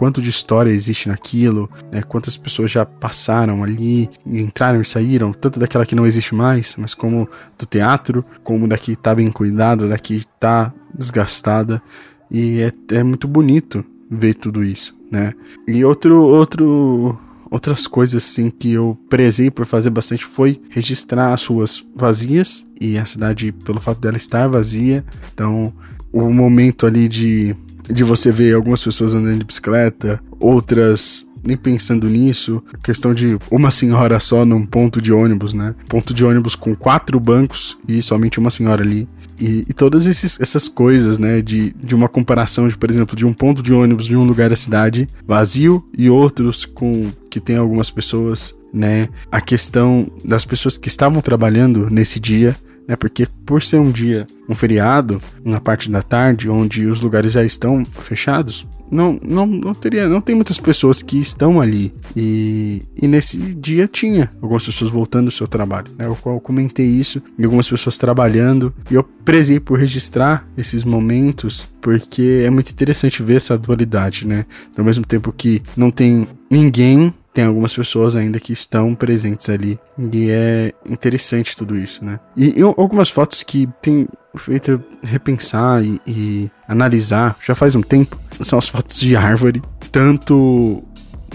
quanto 0.00 0.22
de 0.22 0.30
história 0.30 0.70
existe 0.70 1.10
naquilo, 1.10 1.68
né? 1.92 2.00
quantas 2.00 2.34
pessoas 2.34 2.70
já 2.70 2.86
passaram 2.86 3.62
ali, 3.62 4.08
entraram 4.24 4.80
e 4.80 4.84
saíram, 4.84 5.30
tanto 5.30 5.60
daquela 5.60 5.84
que 5.84 5.94
não 5.94 6.06
existe 6.06 6.34
mais, 6.34 6.74
mas 6.78 6.94
como 6.94 7.28
do 7.58 7.66
teatro, 7.66 8.24
como 8.42 8.66
da 8.66 8.78
que 8.78 8.96
tá 8.96 9.14
bem 9.14 9.30
cuidada, 9.30 9.86
da 9.86 9.98
que 9.98 10.24
tá 10.40 10.72
desgastada. 10.94 11.82
E 12.30 12.60
é, 12.62 12.96
é 12.96 13.02
muito 13.02 13.28
bonito 13.28 13.84
ver 14.10 14.32
tudo 14.36 14.64
isso, 14.64 14.96
né? 15.12 15.34
E 15.68 15.84
outro, 15.84 16.18
outro 16.18 17.18
outras 17.50 17.86
coisas 17.86 18.24
assim 18.24 18.48
que 18.48 18.72
eu 18.72 18.98
prezei 19.10 19.50
por 19.50 19.66
fazer 19.66 19.90
bastante 19.90 20.24
foi 20.24 20.62
registrar 20.70 21.34
as 21.34 21.44
ruas 21.44 21.84
vazias 21.94 22.66
e 22.80 22.96
a 22.96 23.04
cidade 23.04 23.52
pelo 23.52 23.82
fato 23.82 24.00
dela 24.00 24.16
estar 24.16 24.48
vazia. 24.48 25.04
Então, 25.34 25.74
o 26.10 26.32
momento 26.32 26.86
ali 26.86 27.06
de 27.06 27.54
de 27.92 28.04
você 28.04 28.30
ver 28.30 28.54
algumas 28.54 28.82
pessoas 28.82 29.14
andando 29.14 29.38
de 29.38 29.44
bicicleta, 29.44 30.20
outras 30.38 31.26
nem 31.42 31.56
pensando 31.56 32.08
nisso. 32.08 32.62
Questão 32.82 33.14
de 33.14 33.38
uma 33.50 33.70
senhora 33.70 34.20
só 34.20 34.44
num 34.44 34.64
ponto 34.64 35.00
de 35.00 35.12
ônibus, 35.12 35.52
né? 35.52 35.74
Ponto 35.88 36.12
de 36.12 36.24
ônibus 36.24 36.54
com 36.54 36.74
quatro 36.74 37.18
bancos 37.18 37.78
e 37.88 38.02
somente 38.02 38.38
uma 38.38 38.50
senhora 38.50 38.82
ali. 38.82 39.08
E, 39.40 39.64
e 39.66 39.72
todas 39.72 40.06
esses, 40.06 40.38
essas 40.40 40.68
coisas, 40.68 41.18
né? 41.18 41.40
De, 41.40 41.74
de 41.82 41.94
uma 41.94 42.08
comparação 42.08 42.68
de, 42.68 42.76
por 42.76 42.90
exemplo, 42.90 43.16
de 43.16 43.24
um 43.24 43.32
ponto 43.32 43.62
de 43.62 43.72
ônibus 43.72 44.06
de 44.06 44.16
um 44.16 44.24
lugar 44.24 44.50
da 44.50 44.56
cidade 44.56 45.08
vazio 45.26 45.84
e 45.96 46.10
outros 46.10 46.64
com 46.64 47.10
que 47.30 47.40
tem 47.40 47.56
algumas 47.56 47.90
pessoas, 47.90 48.54
né? 48.72 49.08
A 49.30 49.40
questão 49.40 50.10
das 50.24 50.44
pessoas 50.44 50.76
que 50.76 50.88
estavam 50.88 51.20
trabalhando 51.20 51.88
nesse 51.90 52.20
dia 52.20 52.56
né? 52.86 52.96
Porque 52.96 53.26
por 53.46 53.62
ser 53.62 53.78
um 53.78 53.90
dia, 53.90 54.26
um 54.48 54.54
feriado, 54.54 55.20
na 55.44 55.60
parte 55.60 55.90
da 55.90 56.02
tarde, 56.02 56.48
onde 56.48 56.86
os 56.86 57.00
lugares 57.00 57.32
já 57.32 57.44
estão 57.44 57.84
fechados, 57.84 58.66
não, 58.90 59.18
não, 59.22 59.46
não 59.46 59.72
teria, 59.72 60.08
não 60.08 60.20
tem 60.20 60.34
muitas 60.34 60.58
pessoas 60.58 61.02
que 61.02 61.18
estão 61.20 61.60
ali. 61.60 61.92
E, 62.16 62.82
e 63.00 63.06
nesse 63.06 63.36
dia 63.36 63.86
tinha 63.86 64.30
algumas 64.42 64.66
pessoas 64.66 64.90
voltando 64.90 65.26
do 65.26 65.30
seu 65.30 65.46
trabalho, 65.46 65.86
né? 65.96 66.06
Eu, 66.06 66.18
eu 66.26 66.40
comentei 66.40 66.86
isso, 66.86 67.22
e 67.38 67.44
algumas 67.44 67.68
pessoas 67.68 67.96
trabalhando, 67.96 68.74
e 68.90 68.94
eu 68.94 69.04
prezei 69.24 69.60
por 69.60 69.78
registrar 69.78 70.46
esses 70.56 70.82
momentos, 70.82 71.68
porque 71.80 72.42
é 72.44 72.50
muito 72.50 72.70
interessante 72.70 73.22
ver 73.22 73.36
essa 73.36 73.56
dualidade, 73.56 74.26
né? 74.26 74.44
Ao 74.76 74.84
mesmo 74.84 75.04
tempo 75.04 75.32
que 75.32 75.62
não 75.76 75.90
tem 75.90 76.26
ninguém 76.50 77.14
tem 77.32 77.44
algumas 77.44 77.74
pessoas 77.74 78.16
ainda 78.16 78.40
que 78.40 78.52
estão 78.52 78.94
presentes 78.94 79.48
ali. 79.48 79.78
E 80.12 80.30
é 80.30 80.72
interessante 80.88 81.56
tudo 81.56 81.76
isso, 81.76 82.04
né? 82.04 82.18
E, 82.36 82.58
e 82.58 82.62
algumas 82.62 83.08
fotos 83.08 83.42
que 83.42 83.68
tem 83.80 84.08
feito 84.36 84.82
repensar 85.02 85.82
e, 85.84 86.00
e, 86.06 86.50
analisar 86.68 87.36
já 87.42 87.54
faz 87.54 87.74
um 87.74 87.82
tempo 87.82 88.18
são 88.40 88.58
as 88.58 88.68
fotos 88.68 89.00
de 89.00 89.16
árvore, 89.16 89.62
tanto 89.90 90.82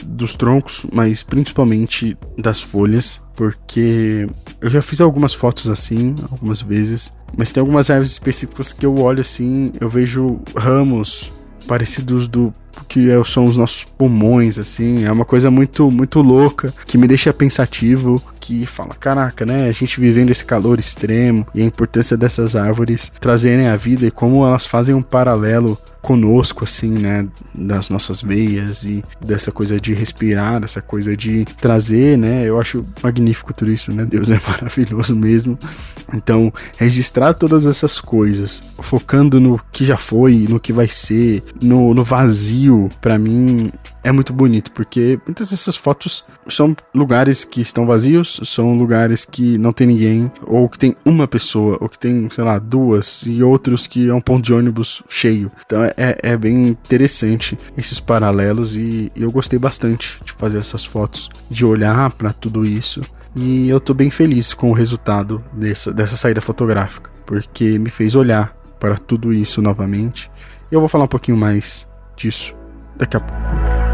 dos 0.03 0.35
troncos, 0.35 0.85
mas 0.91 1.23
principalmente 1.23 2.17
das 2.37 2.61
folhas, 2.61 3.21
porque 3.35 4.27
eu 4.61 4.69
já 4.69 4.81
fiz 4.81 5.01
algumas 5.01 5.33
fotos 5.33 5.69
assim, 5.69 6.15
algumas 6.31 6.61
vezes, 6.61 7.13
mas 7.37 7.51
tem 7.51 7.61
algumas 7.61 7.89
árvores 7.89 8.11
específicas 8.11 8.73
que 8.73 8.85
eu 8.85 8.97
olho 8.97 9.21
assim, 9.21 9.71
eu 9.79 9.89
vejo 9.89 10.39
ramos 10.55 11.31
parecidos 11.67 12.27
do 12.27 12.53
que 12.88 13.10
é, 13.10 13.24
são 13.24 13.46
os 13.46 13.58
nossos 13.58 13.84
pulmões, 13.84 14.58
assim. 14.58 15.05
É 15.05 15.12
uma 15.12 15.25
coisa 15.25 15.50
muito, 15.50 15.89
muito 15.89 16.22
louca, 16.22 16.74
que 16.86 16.98
me 16.98 17.08
deixa 17.08 17.34
pensativo, 17.34 18.22
que 18.39 18.65
fala, 18.65 18.94
caraca, 18.94 19.46
né? 19.46 19.67
A 19.67 19.72
gente 19.72 20.00
vivendo 20.00 20.29
esse 20.29 20.46
calor 20.46 20.79
extremo 20.79 21.48
e 21.53 21.62
a 21.62 21.65
importância 21.65 22.15
dessas 22.15 22.55
árvores 22.55 23.12
trazerem 23.20 23.67
a 23.67 23.75
vida 23.75 24.05
e 24.05 24.12
como 24.12 24.46
elas 24.46 24.65
fazem 24.65 24.94
um 24.94 25.01
paralelo 25.01 25.77
conosco, 26.05 26.63
assim, 26.63 26.91
né? 26.91 27.27
Das 27.51 27.89
nossas 27.89 28.21
veias 28.21 28.83
e 28.83 29.03
dessa 29.19 29.51
coisa 29.51 29.81
de 29.81 29.91
respirar, 29.91 30.62
dessa 30.62 30.79
coisa 30.79 31.17
de 31.17 31.45
trazer, 31.59 32.15
né? 32.15 32.47
Eu 32.47 32.59
acho 32.59 32.85
magnífico 33.01 33.51
tudo 33.51 33.71
isso, 33.71 33.91
né? 33.91 34.05
Deus 34.05 34.29
é 34.29 34.39
maravilhoso 34.47 35.15
mesmo. 35.15 35.57
Então, 36.13 36.53
registrar 36.77 37.33
todas 37.33 37.65
essas 37.65 38.00
coisas, 38.00 38.62
focando 38.79 39.39
no 39.39 39.59
que 39.71 39.83
já 39.83 39.97
foi, 39.97 40.45
no 40.47 40.59
que 40.59 40.71
vai 40.71 40.88
ser, 40.88 41.43
no, 41.59 41.91
no 41.95 42.03
vazio, 42.03 42.88
para 43.01 43.17
mim 43.17 43.71
é 44.05 44.12
muito 44.12 44.31
bonito, 44.31 44.71
porque 44.71 45.19
muitas 45.25 45.50
dessas 45.50 45.75
fotos 45.75 46.24
são 46.47 46.77
lugares 46.93 47.43
que 47.43 47.59
estão 47.59 47.88
vazios, 47.88 48.39
são 48.43 48.77
lugares 48.77 49.25
que 49.25 49.57
não 49.57 49.74
tem 49.74 49.88
ninguém, 49.88 50.31
ou 50.45 50.69
que 50.69 50.77
tem 50.77 50.95
uma 51.03 51.27
pessoa, 51.27 51.79
ou 51.81 51.89
que 51.89 51.97
tem, 51.97 52.29
sei 52.29 52.43
lá, 52.43 52.59
duas, 52.59 53.24
e 53.25 53.41
outros 53.41 53.88
que 53.88 54.07
é 54.07 54.13
um 54.13 54.21
ponto 54.21 54.45
de 54.45 54.53
ônibus 54.53 55.01
cheio. 55.09 55.51
Então 55.65 55.83
é, 55.83 55.91
é 55.97 56.37
bem 56.37 56.67
interessante 56.67 57.57
esses 57.77 57.99
paralelos 57.99 58.75
e, 58.75 59.11
e 59.15 59.23
eu 59.23 59.31
gostei 59.31 59.57
bastante 59.57 60.19
de 60.23 60.31
fazer 60.33 60.59
essas 60.59 60.83
fotos, 60.83 61.29
de 61.49 61.65
olhar 61.65 62.11
para 62.13 62.33
tudo 62.33 62.65
isso. 62.65 63.01
E 63.35 63.69
eu 63.69 63.79
tô 63.79 63.93
bem 63.93 64.09
feliz 64.09 64.53
com 64.53 64.69
o 64.69 64.73
resultado 64.73 65.43
dessa, 65.51 65.93
dessa 65.93 66.15
saída 66.15 66.41
fotográfica, 66.41 67.11
porque 67.25 67.77
me 67.77 67.89
fez 67.89 68.15
olhar 68.15 68.55
para 68.79 68.97
tudo 68.97 69.33
isso 69.33 69.61
novamente. 69.61 70.31
Eu 70.71 70.79
vou 70.79 70.89
falar 70.89 71.03
um 71.03 71.09
pouquinho 71.09 71.37
mais 71.37 71.87
disso 72.15 72.55
daqui 72.97 73.17
a 73.17 73.19
pouco. 73.19 73.84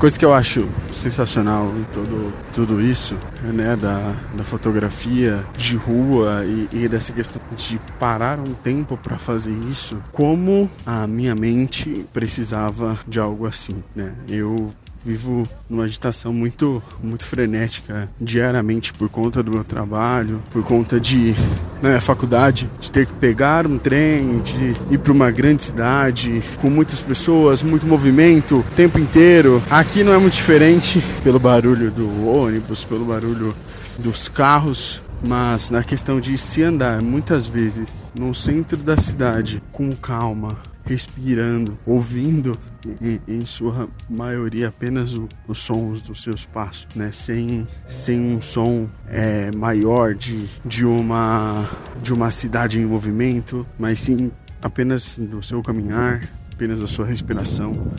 Coisa 0.00 0.18
que 0.18 0.24
eu 0.24 0.32
acho 0.32 0.66
sensacional 0.94 1.70
em 1.76 1.84
todo, 1.92 2.32
tudo 2.54 2.80
isso, 2.80 3.14
né, 3.42 3.76
da, 3.76 4.16
da 4.34 4.42
fotografia 4.42 5.44
de 5.58 5.76
rua 5.76 6.42
e, 6.42 6.84
e 6.84 6.88
dessa 6.88 7.12
questão 7.12 7.40
de 7.54 7.78
parar 7.98 8.40
um 8.40 8.54
tempo 8.54 8.96
para 8.96 9.18
fazer 9.18 9.52
isso, 9.68 10.02
como 10.10 10.70
a 10.86 11.06
minha 11.06 11.34
mente 11.34 12.06
precisava 12.14 12.98
de 13.06 13.20
algo 13.20 13.46
assim, 13.46 13.84
né? 13.94 14.14
Eu 14.26 14.72
vivo 15.04 15.48
numa 15.68 15.84
agitação 15.84 16.32
muito, 16.32 16.82
muito 17.02 17.24
frenética 17.24 18.08
diariamente 18.20 18.92
por 18.92 19.08
conta 19.08 19.42
do 19.42 19.50
meu 19.50 19.64
trabalho, 19.64 20.42
por 20.50 20.62
conta 20.62 21.00
de 21.00 21.34
né, 21.82 22.00
faculdade, 22.00 22.70
de 22.78 22.90
ter 22.90 23.06
que 23.06 23.12
pegar 23.14 23.66
um 23.66 23.78
trem, 23.78 24.40
de 24.40 24.74
ir 24.90 24.98
para 24.98 25.12
uma 25.12 25.30
grande 25.30 25.62
cidade 25.62 26.42
com 26.60 26.68
muitas 26.68 27.00
pessoas, 27.00 27.62
muito 27.62 27.86
movimento 27.86 28.58
o 28.58 28.62
tempo 28.74 28.98
inteiro. 28.98 29.62
Aqui 29.70 30.02
não 30.04 30.12
é 30.12 30.18
muito 30.18 30.34
diferente 30.34 31.02
pelo 31.22 31.38
barulho 31.38 31.90
do 31.90 32.26
ônibus, 32.26 32.84
pelo 32.84 33.04
barulho 33.04 33.54
dos 33.98 34.28
carros. 34.28 35.02
Mas 35.22 35.70
na 35.70 35.84
questão 35.84 36.18
de 36.18 36.38
se 36.38 36.62
andar 36.62 37.02
muitas 37.02 37.46
vezes 37.46 38.10
no 38.18 38.34
centro 38.34 38.78
da 38.78 38.96
cidade 38.96 39.62
com 39.70 39.94
calma, 39.94 40.58
respirando, 40.84 41.78
ouvindo 41.86 42.58
em, 43.00 43.20
em 43.26 43.46
sua 43.46 43.88
maioria 44.08 44.68
apenas 44.68 45.14
o, 45.14 45.28
os 45.46 45.58
sons 45.58 46.02
dos 46.02 46.22
seus 46.22 46.44
passos, 46.46 46.86
né? 46.94 47.10
Sem, 47.12 47.66
sem 47.86 48.20
um 48.20 48.40
som 48.40 48.88
é, 49.06 49.50
maior 49.54 50.14
de, 50.14 50.46
de 50.64 50.84
uma 50.84 51.68
de 52.02 52.12
uma 52.12 52.30
cidade 52.30 52.78
em 52.78 52.86
movimento, 52.86 53.66
mas 53.78 54.00
sim 54.00 54.30
apenas 54.62 55.18
do 55.18 55.42
seu 55.42 55.62
caminhar, 55.62 56.22
apenas 56.52 56.80
da 56.80 56.86
sua 56.86 57.06
respiração. 57.06 57.92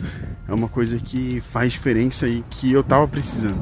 É 0.48 0.52
uma 0.52 0.68
coisa 0.68 0.98
que 0.98 1.40
faz 1.40 1.72
diferença 1.72 2.26
e 2.26 2.42
que 2.50 2.72
eu 2.72 2.82
tava 2.82 3.06
precisando 3.08 3.58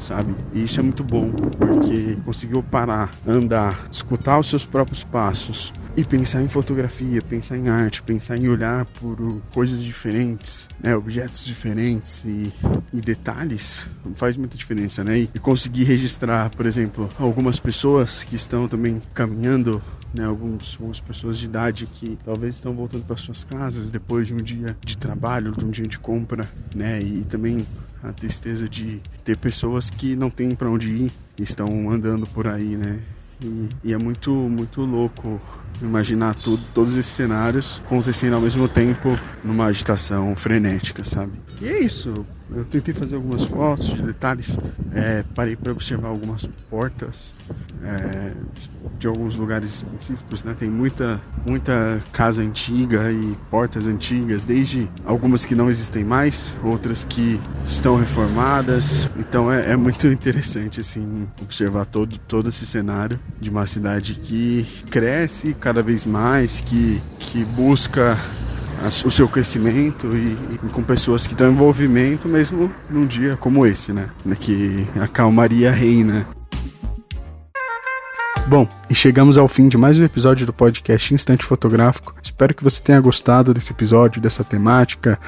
sabe? 0.00 0.34
E 0.52 0.62
isso 0.62 0.78
é 0.80 0.82
muito 0.82 1.02
bom, 1.02 1.30
porque 1.30 2.16
conseguiu 2.24 2.62
parar, 2.62 3.10
andar, 3.26 3.88
escutar 3.90 4.38
os 4.38 4.48
seus 4.48 4.64
próprios 4.64 5.02
passos 5.04 5.72
e 5.98 6.04
pensar 6.04 6.40
em 6.40 6.48
fotografia, 6.48 7.20
pensar 7.20 7.56
em 7.56 7.68
arte, 7.68 8.04
pensar 8.04 8.36
em 8.36 8.46
olhar 8.46 8.84
por 8.84 9.40
coisas 9.52 9.82
diferentes, 9.82 10.68
né? 10.80 10.94
objetos 10.94 11.44
diferentes 11.44 12.24
e, 12.24 12.52
e 12.92 13.00
detalhes 13.00 13.88
faz 14.14 14.36
muita 14.36 14.56
diferença, 14.56 15.02
né? 15.02 15.18
E, 15.18 15.30
e 15.34 15.38
conseguir 15.40 15.82
registrar, 15.82 16.50
por 16.50 16.66
exemplo, 16.66 17.08
algumas 17.18 17.58
pessoas 17.58 18.22
que 18.22 18.36
estão 18.36 18.68
também 18.68 19.02
caminhando 19.12 19.82
né, 20.14 20.24
alguns, 20.24 20.76
algumas 20.76 21.00
pessoas 21.00 21.36
de 21.36 21.46
idade 21.46 21.86
que 21.86 22.16
talvez 22.24 22.54
estão 22.54 22.72
voltando 22.74 23.04
para 23.04 23.16
suas 23.16 23.42
casas 23.42 23.90
depois 23.90 24.28
de 24.28 24.34
um 24.34 24.38
dia 24.38 24.76
de 24.80 24.96
trabalho, 24.96 25.50
de 25.50 25.64
um 25.64 25.68
dia 25.68 25.86
de 25.88 25.98
compra, 25.98 26.48
né, 26.76 27.02
e 27.02 27.24
também 27.24 27.66
a 28.04 28.12
tristeza 28.12 28.68
de 28.68 29.00
ter 29.24 29.36
pessoas 29.36 29.90
que 29.90 30.14
não 30.14 30.30
têm 30.30 30.54
para 30.54 30.70
onde 30.70 30.92
ir, 30.92 31.12
estão 31.36 31.90
andando 31.90 32.24
por 32.28 32.46
aí, 32.46 32.76
né? 32.76 33.00
E, 33.40 33.68
e, 33.84 33.92
é 33.92 33.98
muito, 33.98 34.32
muito 34.32 34.82
louco 34.82 35.40
imaginar 35.80 36.34
tudo, 36.34 36.62
todos 36.74 36.96
esses 36.96 37.12
cenários 37.12 37.80
acontecendo 37.86 38.34
ao 38.34 38.40
mesmo 38.40 38.68
tempo 38.68 39.16
numa 39.44 39.66
agitação 39.66 40.34
frenética, 40.34 41.04
sabe? 41.04 41.32
E 41.60 41.68
é 41.68 41.78
isso. 41.78 42.26
Eu 42.50 42.64
tentei 42.64 42.94
fazer 42.94 43.16
algumas 43.16 43.44
fotos 43.44 43.86
de 43.86 44.02
detalhes, 44.02 44.58
é, 44.92 45.22
parei 45.34 45.54
para 45.54 45.70
observar 45.70 46.08
algumas 46.08 46.46
portas 46.68 47.34
é, 47.84 48.32
de 48.98 49.06
alguns 49.06 49.36
lugares 49.36 49.72
específicos, 49.74 50.44
né? 50.44 50.54
Tem 50.58 50.68
muita, 50.68 51.20
muita 51.46 52.02
casa 52.12 52.42
antiga 52.42 53.10
e 53.10 53.36
portas 53.50 53.86
antigas, 53.86 54.44
desde 54.44 54.88
algumas 55.04 55.44
que 55.44 55.54
não 55.54 55.70
existem 55.70 56.04
mais, 56.04 56.54
outras 56.62 57.04
que 57.04 57.40
estão 57.66 57.96
reformadas. 57.96 59.08
Então 59.18 59.50
é, 59.50 59.72
é 59.72 59.76
muito 59.76 60.06
interessante 60.08 60.80
assim 60.80 61.28
observar 61.40 61.84
todo, 61.86 62.18
todo 62.18 62.48
esse 62.48 62.66
cenário 62.66 63.18
de 63.40 63.50
uma 63.50 63.66
cidade 63.66 64.14
que 64.14 64.66
cresce 64.90 65.54
cada 65.54 65.82
vez 65.82 66.04
mais, 66.04 66.60
que, 66.60 67.00
que 67.18 67.44
busca 67.44 68.16
o 69.04 69.10
seu 69.10 69.28
crescimento 69.28 70.06
e, 70.14 70.36
e, 70.54 70.68
com 70.72 70.82
pessoas 70.82 71.26
que 71.26 71.40
em 71.42 71.46
envolvimento 71.46 72.28
mesmo 72.28 72.72
num 72.88 73.06
dia 73.06 73.36
como 73.36 73.66
esse, 73.66 73.92
né? 73.92 74.10
Que 74.38 74.86
a 75.00 75.08
calmaria 75.08 75.70
reina. 75.70 76.26
Bom, 78.48 78.66
e 78.88 78.94
chegamos 78.94 79.36
ao 79.36 79.46
fim 79.46 79.68
de 79.68 79.76
mais 79.76 79.98
um 79.98 80.04
episódio 80.04 80.46
do 80.46 80.54
podcast 80.54 81.12
Instante 81.12 81.44
Fotográfico. 81.44 82.14
Espero 82.22 82.54
que 82.54 82.64
você 82.64 82.80
tenha 82.80 82.98
gostado 82.98 83.52
desse 83.52 83.72
episódio, 83.72 84.22
dessa 84.22 84.42
temática, 84.42 85.20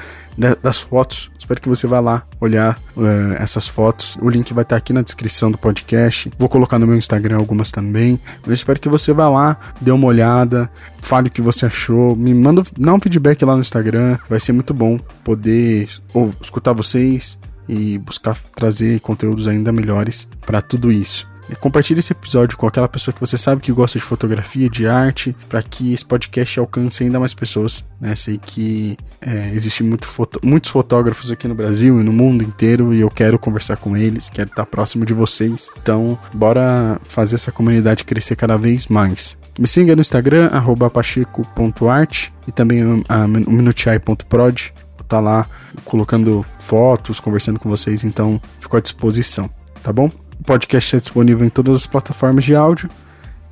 das 0.59 0.79
fotos. 0.81 1.29
Espero 1.37 1.61
que 1.61 1.69
você 1.69 1.85
vá 1.85 1.99
lá 1.99 2.23
olhar 2.39 2.79
uh, 2.97 3.33
essas 3.37 3.67
fotos. 3.67 4.17
O 4.23 4.27
link 4.27 4.51
vai 4.55 4.63
estar 4.63 4.75
aqui 4.75 4.91
na 4.91 5.03
descrição 5.03 5.51
do 5.51 5.57
podcast. 5.59 6.31
Vou 6.35 6.49
colocar 6.49 6.79
no 6.79 6.87
meu 6.87 6.97
Instagram 6.97 7.37
algumas 7.37 7.71
também. 7.71 8.19
Mas 8.43 8.57
espero 8.57 8.79
que 8.79 8.89
você 8.89 9.13
vá 9.13 9.29
lá, 9.29 9.55
dê 9.79 9.91
uma 9.91 10.07
olhada, 10.07 10.67
fale 10.99 11.27
o 11.27 11.31
que 11.31 11.43
você 11.43 11.67
achou, 11.67 12.15
me 12.15 12.33
manda 12.33 12.63
dá 12.75 12.91
um 12.91 12.99
feedback 12.99 13.45
lá 13.45 13.53
no 13.53 13.61
Instagram. 13.61 14.17
Vai 14.27 14.39
ser 14.39 14.51
muito 14.51 14.73
bom 14.73 14.97
poder 15.23 15.87
ou, 16.11 16.33
escutar 16.41 16.73
vocês 16.73 17.39
e 17.69 17.99
buscar 17.99 18.35
trazer 18.55 18.99
conteúdos 18.99 19.47
ainda 19.47 19.71
melhores 19.71 20.27
para 20.43 20.59
tudo 20.59 20.91
isso. 20.91 21.30
Compartilhe 21.59 21.99
esse 21.99 22.13
episódio 22.13 22.57
com 22.57 22.67
aquela 22.67 22.87
pessoa 22.87 23.13
que 23.13 23.19
você 23.19 23.37
sabe 23.37 23.61
que 23.61 23.71
gosta 23.71 23.99
de 23.99 24.05
fotografia, 24.05 24.69
de 24.69 24.87
arte, 24.87 25.35
para 25.49 25.61
que 25.61 25.93
esse 25.93 26.05
podcast 26.05 26.59
alcance 26.59 27.03
ainda 27.03 27.19
mais 27.19 27.33
pessoas. 27.33 27.85
Né? 27.99 28.15
Sei 28.15 28.37
que 28.37 28.97
é, 29.19 29.51
existem 29.53 29.85
muito 29.85 30.07
foto 30.07 30.39
muitos 30.43 30.71
fotógrafos 30.71 31.29
aqui 31.29 31.47
no 31.47 31.55
Brasil 31.55 31.99
e 31.99 32.03
no 32.03 32.11
mundo 32.13 32.43
inteiro 32.43 32.93
e 32.93 33.01
eu 33.01 33.09
quero 33.09 33.37
conversar 33.37 33.77
com 33.77 33.95
eles, 33.95 34.29
quero 34.29 34.49
estar 34.49 34.65
próximo 34.65 35.05
de 35.05 35.13
vocês. 35.13 35.69
Então, 35.81 36.17
bora 36.33 36.99
fazer 37.03 37.35
essa 37.35 37.51
comunidade 37.51 38.03
crescer 38.03 38.35
cada 38.35 38.57
vez 38.57 38.87
mais. 38.87 39.37
Me 39.59 39.67
siga 39.67 39.95
no 39.95 40.01
Instagram, 40.01 40.49
pacheco.art 40.91 42.29
e 42.47 42.51
também 42.51 42.83
o 42.83 43.51
minutiai.prod 43.51 44.73
tá 45.11 45.19
lá 45.19 45.45
colocando 45.83 46.45
fotos, 46.57 47.19
conversando 47.19 47.59
com 47.59 47.69
vocês, 47.69 48.05
então 48.05 48.41
fico 48.61 48.77
à 48.77 48.79
disposição, 48.79 49.49
tá 49.83 49.91
bom? 49.91 50.09
O 50.41 50.43
podcast 50.43 50.95
é 50.95 50.99
disponível 50.99 51.45
em 51.45 51.49
todas 51.49 51.75
as 51.75 51.85
plataformas 51.85 52.43
de 52.43 52.55
áudio. 52.55 52.89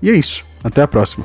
E 0.02 0.10
é 0.10 0.16
isso. 0.16 0.44
Até 0.64 0.82
a 0.82 0.88
próxima. 0.88 1.24